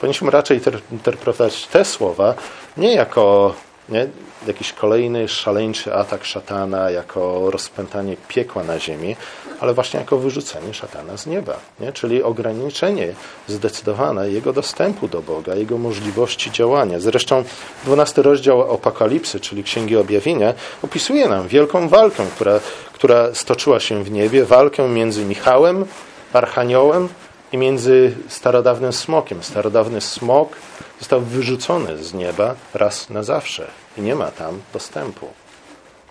[0.00, 0.60] Powinniśmy raczej
[0.92, 2.34] interpretować te słowa
[2.76, 3.54] nie jako
[3.90, 4.06] nie?
[4.46, 9.16] jakiś kolejny szaleńczy atak szatana, jako rozpętanie piekła na ziemi,
[9.60, 11.56] ale właśnie jako wyrzucenie szatana z nieba.
[11.80, 11.92] Nie?
[11.92, 13.12] Czyli ograniczenie
[13.48, 17.00] zdecydowane jego dostępu do Boga, jego możliwości działania.
[17.00, 17.44] Zresztą
[17.84, 22.60] 12 rozdział Apokalipsy, czyli Księgi Objawienia, opisuje nam wielką walkę, która,
[22.92, 25.84] która stoczyła się w niebie, walkę między Michałem,
[26.32, 27.08] Archaniołem
[27.52, 29.42] i między starodawnym smokiem.
[29.42, 30.56] Starodawny smok
[31.00, 33.66] został wyrzucony z nieba raz na zawsze
[33.98, 35.26] i nie ma tam dostępu.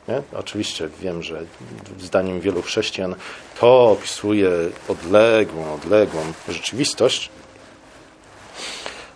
[0.07, 0.21] Nie?
[0.33, 1.41] Oczywiście wiem, że
[1.99, 3.15] zdaniem wielu chrześcijan
[3.59, 4.49] to opisuje
[4.87, 7.29] odległą, odległą rzeczywistość,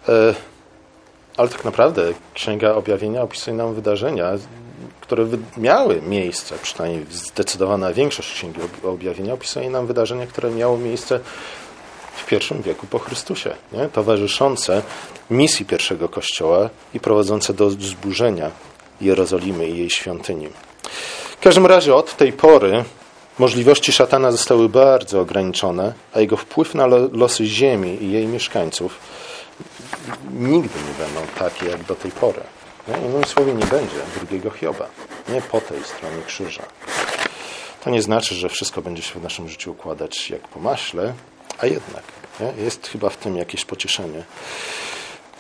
[0.09, 0.33] e,
[1.38, 4.31] ale tak naprawdę Księga Objawienia opisuje nam wydarzenia,
[5.01, 5.25] które
[5.57, 11.19] miały miejsce, przynajmniej zdecydowana większość Księgi Objawienia opisuje nam wydarzenia, które miały miejsce
[12.15, 13.89] w pierwszym wieku po Chrystusie, nie?
[13.89, 14.82] towarzyszące
[15.30, 18.52] misji pierwszego Kościoła i prowadzące do zburzenia
[19.02, 20.47] Jerozolimy i jej świątyni.
[21.38, 22.84] W każdym razie od tej pory
[23.39, 28.99] możliwości szatana zostały bardzo ograniczone, a jego wpływ na losy ziemi i jej mieszkańców
[30.34, 32.41] nigdy nie będą takie jak do tej pory.
[32.88, 32.97] Nie?
[33.08, 34.88] Innymi słowy, nie będzie drugiego Hioba.
[35.30, 36.63] Nie po tej stronie krzyża.
[37.84, 41.13] To nie znaczy, że wszystko będzie się w naszym życiu układać jak po maśle,
[41.57, 42.03] a jednak
[42.39, 42.63] nie?
[42.63, 44.23] jest chyba w tym jakieś pocieszenie.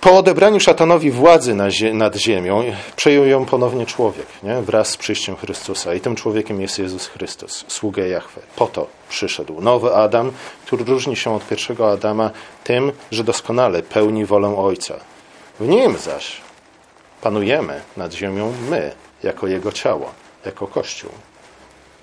[0.01, 1.55] Po odebraniu szatanowi władzy
[1.93, 2.63] nad ziemią
[2.95, 4.61] przejął ją ponownie człowiek nie?
[4.61, 5.93] wraz z przyjściem Chrystusa.
[5.93, 8.41] I tym człowiekiem jest Jezus Chrystus, sługę Jahwe.
[8.55, 10.31] Po to przyszedł nowy Adam,
[10.65, 12.31] który różni się od pierwszego Adama
[12.63, 14.99] tym, że doskonale pełni wolę Ojca.
[15.59, 16.41] W nim zaś
[17.21, 18.91] panujemy nad ziemią my,
[19.23, 20.11] jako Jego ciało,
[20.45, 21.11] jako Kościół.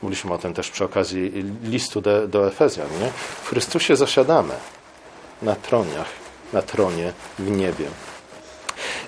[0.03, 1.33] Mówiliśmy o tym też przy okazji
[1.65, 2.89] listu do, do Efezjan.
[3.01, 3.11] Nie?
[3.43, 4.55] W Chrystusie zasiadamy
[5.43, 6.09] na troniach,
[6.53, 7.87] na tronie w niebie.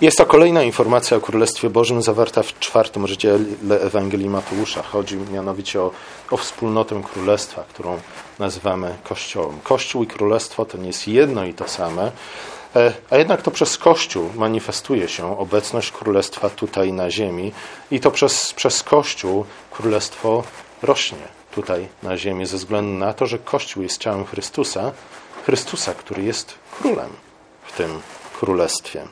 [0.00, 3.38] Jest to kolejna informacja o Królestwie Bożym zawarta w czwartym rozdziale
[3.80, 4.82] Ewangelii Mateusza.
[4.82, 5.90] Chodzi mianowicie o,
[6.30, 8.00] o wspólnotę Królestwa, którą
[8.38, 9.60] nazywamy Kościołem.
[9.62, 12.12] Kościół i Królestwo to nie jest jedno i to same,
[12.76, 17.52] e, a jednak to przez Kościół manifestuje się obecność Królestwa tutaj na ziemi
[17.90, 20.44] i to przez, przez Kościół Królestwo
[20.82, 24.92] rośnie tutaj na ziemi ze względu na to, że Kościół jest ciałem Chrystusa,
[25.44, 27.10] Chrystusa, który jest królem
[27.62, 28.00] w tym
[28.40, 29.06] królestwie.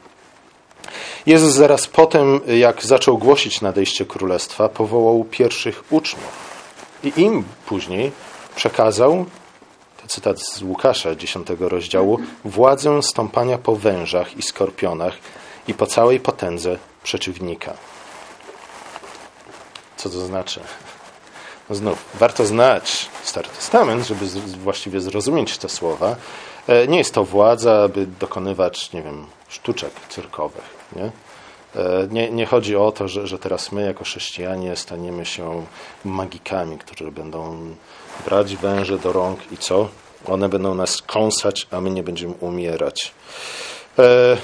[1.27, 6.51] Jezus zaraz potem, jak zaczął głosić nadejście królestwa, powołał pierwszych uczniów
[7.05, 8.13] i im później
[8.57, 9.27] przekazał,
[10.03, 15.15] to cytat z Łukasza, 10 rozdziału, władzę stąpania po wężach i skorpionach
[15.69, 17.75] i po całej potędze przeciwnika.
[19.97, 20.61] Co to znaczy?
[21.71, 24.27] Znów, warto znać Stary Testament, żeby
[24.65, 26.17] właściwie zrozumieć te słowa.
[26.69, 30.65] E, nie jest to władza, aby dokonywać, nie wiem, sztuczek cyrkowych.
[30.97, 31.05] Nie,
[31.83, 35.67] e, nie, nie chodzi o to, że, że teraz my, jako chrześcijanie, staniemy się
[36.05, 37.59] magikami, którzy będą
[38.25, 39.89] brać węże do rąk i co?
[40.27, 43.15] One będą nas kąsać, a my nie będziemy umierać.
[43.99, 44.37] E,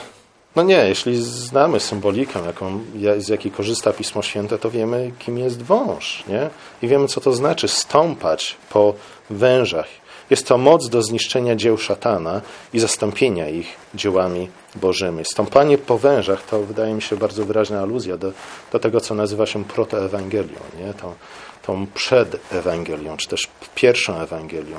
[0.57, 2.81] no nie, jeśli znamy symbolikę, jaką,
[3.19, 6.51] z jakiej korzysta Pismo Święte, to wiemy, kim jest wąż, nie?
[6.83, 8.95] I wiemy, co to znaczy stąpać po
[9.31, 9.87] wężach.
[10.31, 12.41] Jest to moc do zniszczenia dzieł szatana
[12.73, 15.25] i zastąpienia ich dziełami bożymi.
[15.25, 18.33] Stąpanie po wężach to wydaje mi się bardzo wyraźna aluzja do,
[18.73, 20.95] do tego, co nazywa się protoewangelią, nie?
[20.95, 21.15] Tą,
[21.67, 24.77] tą przed Ewangelią, czy też pierwszą Ewangelią.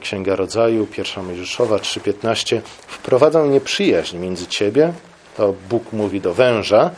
[0.00, 4.92] Księga Rodzaju, pierwsza Mojżeszowa 3.15 wprowadzą nieprzyjaźń między ciebie,
[5.36, 6.90] to Bóg mówi do węża,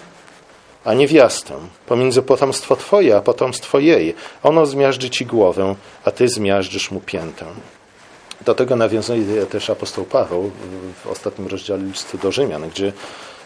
[0.84, 1.54] a niewiastę,
[1.86, 4.14] pomiędzy potomstwo twoje, a potomstwo jej.
[4.42, 7.46] Ono zmiażdży ci głowę, a ty zmiażdżysz mu piętę.
[8.44, 10.50] Do tego nawiązuje też apostoł Paweł
[11.04, 12.92] w ostatnim rozdziale listu do Rzymian, gdzie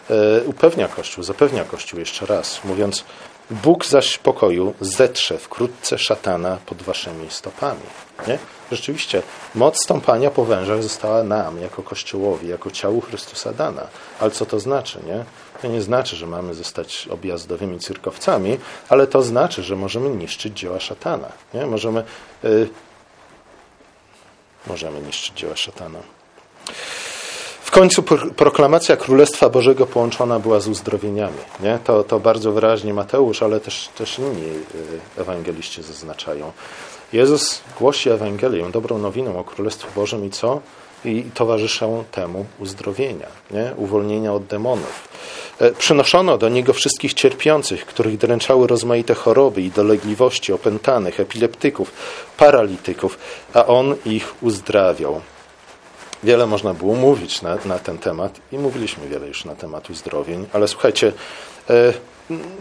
[0.09, 3.03] e, upewnia Kościół, zapewnia Kościół jeszcze raz, mówiąc
[3.49, 7.81] Bóg zaś pokoju zetrze wkrótce szatana pod waszymi stopami.
[8.27, 8.37] Nie?
[8.71, 9.21] Rzeczywiście,
[9.55, 13.87] moc stąpania po wężach została nam, jako Kościołowi, jako ciału Chrystusa dana.
[14.19, 14.99] Ale co to znaczy?
[15.07, 15.25] Nie?
[15.61, 18.57] To nie znaczy, że mamy zostać objazdowymi cyrkowcami,
[18.89, 21.31] ale to znaczy, że możemy niszczyć dzieła szatana.
[21.53, 21.65] Nie?
[21.65, 22.03] Możemy,
[22.43, 22.69] yy,
[24.67, 25.99] możemy niszczyć dzieła szatana.
[27.69, 28.03] W końcu
[28.35, 31.37] proklamacja Królestwa Bożego połączona była z uzdrowieniami.
[31.59, 31.79] Nie?
[31.83, 34.41] To, to bardzo wyraźnie Mateusz, ale też, też inni
[35.17, 36.51] y, ewangeliści zaznaczają.
[37.13, 40.61] Jezus głosi Ewangelię, dobrą nowinę o Królestwie Bożym i co?
[41.05, 43.73] I towarzyszą temu uzdrowienia, nie?
[43.77, 45.07] uwolnienia od demonów.
[45.59, 51.91] E, przynoszono do Niego wszystkich cierpiących, których dręczały rozmaite choroby i dolegliwości, opętanych, epileptyków,
[52.37, 53.17] paralityków,
[53.53, 55.21] a On ich uzdrawiał.
[56.23, 60.47] Wiele można było mówić na, na ten temat i mówiliśmy wiele już na temat uzdrowień,
[60.53, 61.13] ale słuchajcie,
[61.69, 61.93] e,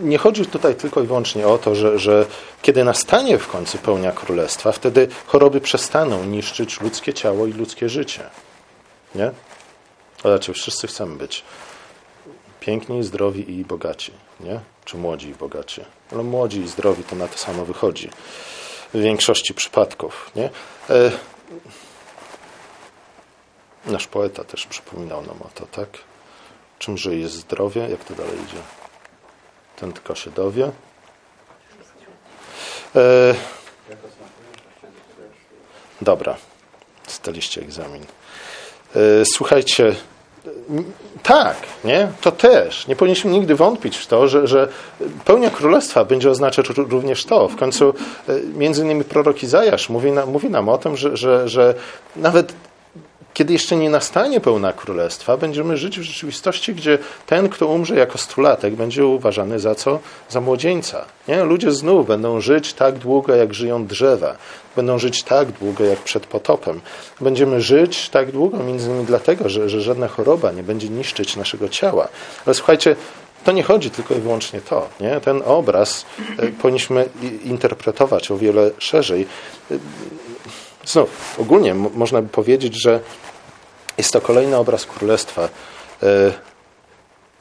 [0.02, 2.26] nie chodzi tutaj tylko i wyłącznie o to, że, że
[2.62, 8.22] kiedy nastanie w końcu pełnia królestwa, wtedy choroby przestaną niszczyć ludzkie ciało i ludzkie życie.
[9.14, 9.30] Nie?
[10.22, 11.44] Zobaczcie, wszyscy chcemy być
[12.60, 14.60] piękni, zdrowi i bogaci, nie?
[14.84, 15.80] Czy młodzi i bogaci.
[16.12, 18.10] Ale młodzi i zdrowi to na to samo wychodzi.
[18.94, 20.50] W większości przypadków, nie?
[23.88, 25.88] Nasz poeta też przypominał nam o to, tak?
[26.78, 27.88] Czymże jest zdrowie?
[27.90, 28.62] Jak to dalej idzie?
[29.76, 30.70] Ten tylko się dowie.
[32.96, 33.34] E...
[36.02, 36.36] Dobra,
[37.06, 38.02] staliście egzamin.
[38.96, 39.24] E...
[39.24, 39.94] Słuchajcie,
[41.22, 42.08] tak, nie?
[42.20, 42.86] To też.
[42.86, 44.68] Nie powinniśmy nigdy wątpić w to, że, że
[45.24, 47.48] pełnia królestwa będzie oznaczać również to.
[47.48, 47.94] W końcu
[48.28, 51.74] e, między innymi prorok Izajasz mówi, nam, mówi nam o tym, że, że, że
[52.16, 52.52] nawet
[53.38, 58.18] kiedy jeszcze nie nastanie pełna królestwa, będziemy żyć w rzeczywistości, gdzie ten, kto umrze jako
[58.18, 59.98] stulatek, będzie uważany za co?
[60.28, 61.04] Za młodzieńca.
[61.28, 61.44] Nie?
[61.44, 64.36] Ludzie znów będą żyć tak długo, jak żyją drzewa.
[64.76, 66.80] Będą żyć tak długo, jak przed potopem.
[67.20, 71.68] Będziemy żyć tak długo, między innymi dlatego, że, że żadna choroba nie będzie niszczyć naszego
[71.68, 72.08] ciała.
[72.46, 72.96] Ale słuchajcie,
[73.44, 74.88] to nie chodzi tylko i wyłącznie to.
[75.00, 75.20] Nie?
[75.20, 76.06] Ten obraz
[76.38, 77.08] e, powinniśmy
[77.44, 79.26] interpretować o wiele szerzej.
[79.70, 79.74] E,
[80.84, 83.00] znów, ogólnie można by powiedzieć, że
[83.98, 86.32] jest to kolejny obraz królestwa, e,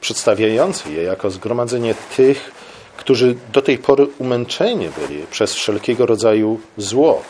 [0.00, 2.50] przedstawiający je jako zgromadzenie tych,
[2.96, 7.22] którzy do tej pory umęczeni byli przez wszelkiego rodzaju zło.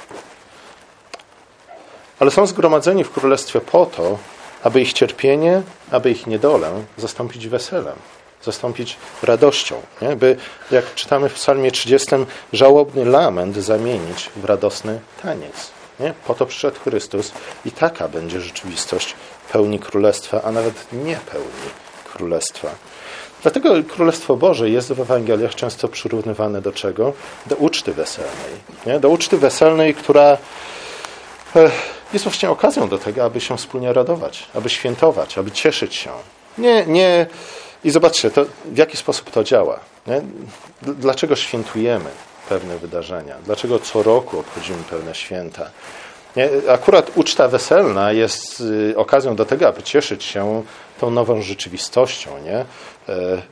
[2.18, 4.18] Ale są zgromadzeni w królestwie po to,
[4.62, 7.96] aby ich cierpienie, aby ich niedolę zastąpić weselem,
[8.44, 9.82] zastąpić radością.
[10.02, 10.16] Nie?
[10.16, 10.36] By,
[10.70, 12.06] jak czytamy w Psalmie 30,
[12.52, 15.70] żałobny lament zamienić w radosny taniec.
[16.00, 16.14] Nie?
[16.26, 17.32] Po to przyszedł Chrystus
[17.64, 19.14] i taka będzie rzeczywistość
[19.52, 21.70] pełni królestwa, a nawet nie pełni
[22.12, 22.68] królestwa.
[23.42, 27.12] Dlatego Królestwo Boże jest w Ewangeliach często przyrównywane do czego?
[27.46, 28.52] Do uczty weselnej.
[28.86, 29.00] Nie?
[29.00, 30.38] Do uczty weselnej, która
[31.56, 31.70] e,
[32.12, 36.10] jest właśnie okazją do tego, aby się wspólnie radować, aby świętować, aby cieszyć się.
[36.58, 37.26] Nie, nie.
[37.84, 39.80] I zobaczcie, to, w jaki sposób to działa.
[40.06, 40.22] Nie?
[40.82, 42.10] Dlaczego świętujemy?
[42.48, 43.34] pewne wydarzenia?
[43.44, 45.70] Dlaczego co roku obchodzimy pewne święta?
[46.68, 50.62] Akurat uczta weselna jest y, okazją do tego, aby cieszyć się
[51.00, 52.56] tą nową rzeczywistością, nie?
[52.56, 52.64] E,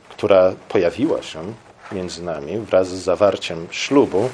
[0.09, 1.53] która pojawiła się
[1.91, 4.29] między nami wraz z zawarciem ślubu.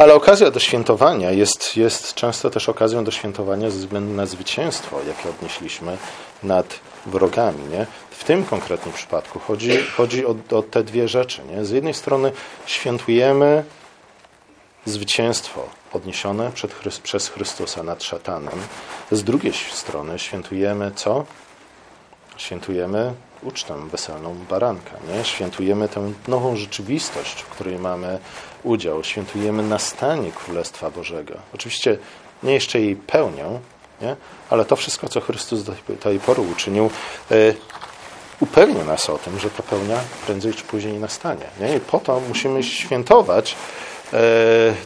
[0.00, 5.00] Ale okazja do świętowania jest, jest często też okazją do świętowania ze względu na zwycięstwo,
[5.08, 5.96] jakie odnieśliśmy
[6.42, 7.64] nad wrogami.
[7.70, 7.86] Nie?
[8.10, 11.42] W tym konkretnym przypadku chodzi, chodzi o, o te dwie rzeczy.
[11.44, 11.64] Nie?
[11.64, 12.32] Z jednej strony
[12.66, 13.64] świętujemy
[14.84, 18.58] zwycięstwo odniesione przed, przez Chrystusa nad szatanem.
[19.10, 21.24] Z drugiej strony świętujemy co?
[22.36, 24.90] Świętujemy ucztę weselną baranka.
[25.08, 25.24] Nie?
[25.24, 28.18] Świętujemy tę nową rzeczywistość, w której mamy
[28.62, 29.04] udział.
[29.04, 31.34] Świętujemy nastanie Królestwa Bożego.
[31.54, 31.98] Oczywiście
[32.42, 33.60] nie jeszcze jej pełnią,
[34.02, 34.16] nie?
[34.50, 36.90] ale to wszystko, co Chrystus do tej pory uczynił,
[37.30, 37.54] yy,
[38.40, 41.46] upewnia nas o tym, że ta pełnia prędzej czy później nastanie.
[41.60, 41.76] Nie?
[41.76, 43.56] I po to musimy świętować
[44.12, 44.18] yy,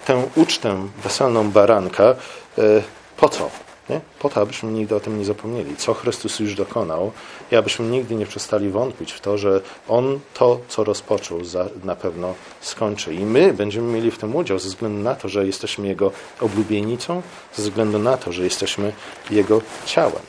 [0.05, 2.14] tę ucztę weselną baranka.
[2.59, 2.83] Yy,
[3.17, 3.63] po co?
[3.88, 4.01] Nie?
[4.18, 7.12] Po to, abyśmy nigdy o tym nie zapomnieli, co Chrystus już dokonał
[7.53, 11.97] i abyśmy nigdy nie przestali wątpić w to, że On to, co rozpoczął, za, na
[11.97, 13.14] pewno skończy.
[13.14, 17.23] I my będziemy mieli w tym udział ze względu na to, że jesteśmy Jego oblubienicą,
[17.55, 18.92] ze względu na to, że jesteśmy
[19.31, 20.23] Jego ciałem.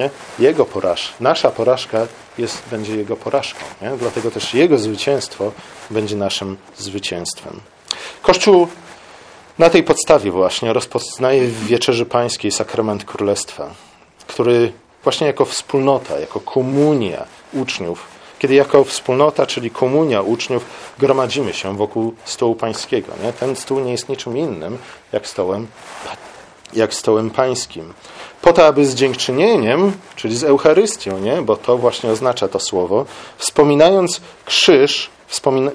[0.00, 0.10] Nie?
[0.38, 2.06] Jego porażka, nasza porażka
[2.38, 3.60] jest, będzie Jego porażką.
[3.82, 3.90] Nie?
[3.90, 5.52] Dlatego też Jego zwycięstwo
[5.90, 7.60] będzie naszym zwycięstwem.
[8.22, 8.68] Kościół
[9.58, 13.74] na tej podstawie właśnie rozpoznaje w Wieczerzy Pańskiej sakrament Królestwa,
[14.26, 14.72] który
[15.04, 18.06] właśnie jako wspólnota, jako komunia uczniów,
[18.38, 20.64] kiedy jako wspólnota, czyli komunia uczniów,
[20.98, 23.12] gromadzimy się wokół stołu pańskiego.
[23.22, 23.32] Nie?
[23.32, 24.78] Ten stół nie jest niczym innym
[25.12, 25.66] jak stołem,
[26.72, 27.94] jak stołem pańskim.
[28.42, 31.42] Po to, aby z dziękczynieniem, czyli z Eucharystią, nie?
[31.42, 33.04] bo to właśnie oznacza to słowo,
[33.38, 35.70] wspominając krzyż, wspomina,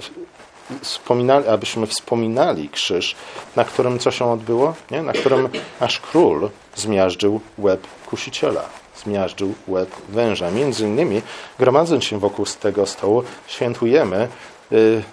[0.82, 3.16] wspominali, abyśmy wspominali krzyż,
[3.56, 4.76] na którym co się odbyło?
[4.92, 5.02] Nie?
[5.02, 5.50] Na którym
[5.82, 8.66] nasz król zmiażdżył łeb kusiciela,
[9.04, 10.52] zmiażdżył łeb węża.
[10.52, 11.22] Między innymi,
[11.60, 14.28] gromadząc się wokół tego stołu, świętujemy
[14.72, 15.04] y,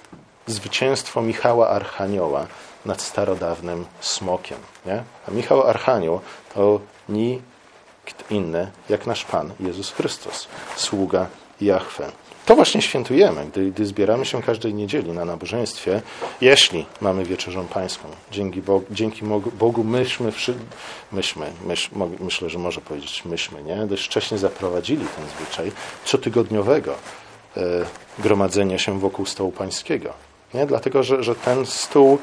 [0.47, 2.47] zwycięstwo Michała Archanioła
[2.85, 4.59] nad starodawnym smokiem.
[4.87, 5.03] Nie?
[5.29, 6.21] A Michał Archanioł
[6.55, 11.27] to nikt inny jak nasz Pan Jezus Chrystus, sługa
[11.61, 12.13] Jahwe.
[12.47, 16.03] To właśnie świętujemy, gdy, gdy zbieramy się każdej niedzieli na nabożeństwie,
[16.41, 18.09] jeśli mamy wieczerzą pańską.
[18.33, 19.25] Dzięki Bogu, dzięki
[19.59, 20.33] Bogu myśmy,
[21.13, 23.87] myśmy, myśmy, myślę, że może powiedzieć myśmy, nie?
[23.87, 25.73] dość wcześnie zaprowadzili ten zwyczaj
[26.05, 26.95] cotygodniowego
[27.57, 27.61] e,
[28.19, 30.13] gromadzenia się wokół stołu pańskiego.
[30.55, 30.67] Nie?
[30.67, 32.19] Dlatego, że, że ten stół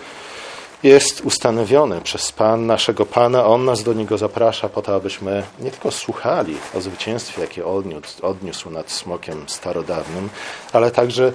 [0.83, 3.45] jest ustanowiony przez Pan, naszego Pana.
[3.45, 8.25] On nas do niego zaprasza po to, abyśmy nie tylko słuchali o zwycięstwie, jakie odniósł,
[8.25, 10.29] odniósł nad smokiem starodawnym,
[10.73, 11.31] ale także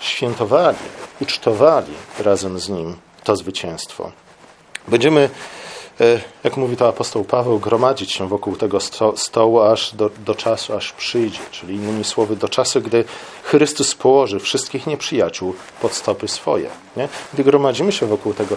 [0.00, 0.78] świętowali,
[1.20, 4.12] ucztowali razem z nim to zwycięstwo.
[4.88, 5.30] Będziemy,
[6.44, 8.78] jak mówi to apostoł Paweł, gromadzić się wokół tego
[9.16, 11.38] stołu aż do, do czasu, aż przyjdzie.
[11.50, 13.04] Czyli innymi słowy, do czasu, gdy
[13.42, 16.68] Chrystus położy wszystkich nieprzyjaciół pod stopy swoje.
[16.96, 17.08] Nie?
[17.34, 18.56] Gdy gromadzimy się wokół tego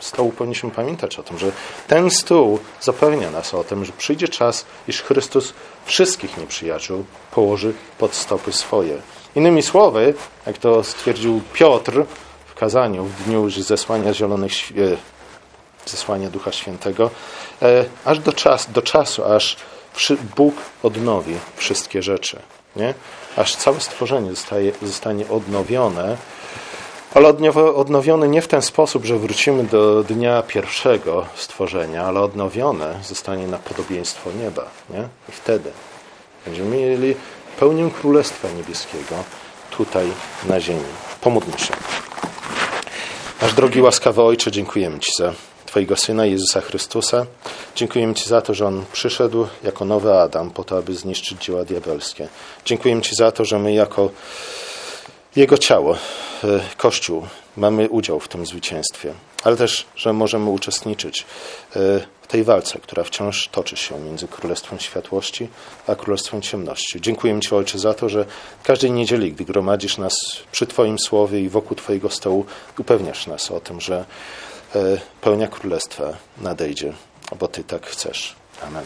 [0.00, 1.52] stołu, powinniśmy pamiętać o tym, że
[1.88, 8.14] ten stół zapewnia nas o tym, że przyjdzie czas, iż Chrystus wszystkich nieprzyjaciół położy pod
[8.14, 8.98] stopy swoje.
[9.36, 10.14] Innymi słowy,
[10.46, 12.04] jak to stwierdził Piotr
[12.46, 14.52] w kazaniu w dniu zesłania zielonych
[15.86, 17.10] zesłania Ducha Świętego,
[17.62, 19.56] e, aż do, czas, do czasu, aż
[20.36, 22.38] Bóg odnowi wszystkie rzeczy.
[22.76, 22.94] Nie?
[23.36, 26.16] Aż całe stworzenie zostaje, zostanie odnowione,
[27.14, 27.28] ale
[27.74, 33.58] odnowione nie w ten sposób, że wrócimy do dnia pierwszego stworzenia, ale odnowione zostanie na
[33.58, 34.66] podobieństwo nieba.
[34.90, 35.08] Nie?
[35.28, 35.70] I wtedy
[36.44, 37.14] będziemy mieli
[37.60, 39.14] pełnię Królestwa Niebieskiego
[39.70, 40.06] tutaj
[40.44, 40.80] na ziemi.
[41.20, 41.74] Pomódlmy się.
[43.42, 45.32] Nasz drogi łaskawy Ojcze, dziękujemy Ci za
[45.72, 47.26] Twojego Syna Jezusa Chrystusa.
[47.74, 51.64] Dziękujemy Ci za to, że On przyszedł jako nowy Adam po to, aby zniszczyć dzieła
[51.64, 52.28] diabelskie.
[52.64, 54.10] Dziękujemy Ci za to, że my jako
[55.36, 55.96] Jego ciało,
[56.44, 61.24] e, Kościół, mamy udział w tym zwycięstwie, ale też, że możemy uczestniczyć e,
[62.22, 65.48] w tej walce, która wciąż toczy się między Królestwem Światłości
[65.86, 67.00] a Królestwem Ciemności.
[67.00, 68.24] Dziękuję Ci, Ojcze, za to, że
[68.62, 70.14] każdej niedzieli, gdy gromadzisz nas
[70.52, 72.46] przy Twoim słowie i wokół Twojego stołu,
[72.78, 74.04] upewniasz nas o tym, że
[75.20, 76.04] pełnia królestwa
[76.38, 76.92] nadejdzie,
[77.38, 78.36] bo Ty tak chcesz.
[78.62, 78.84] Amen.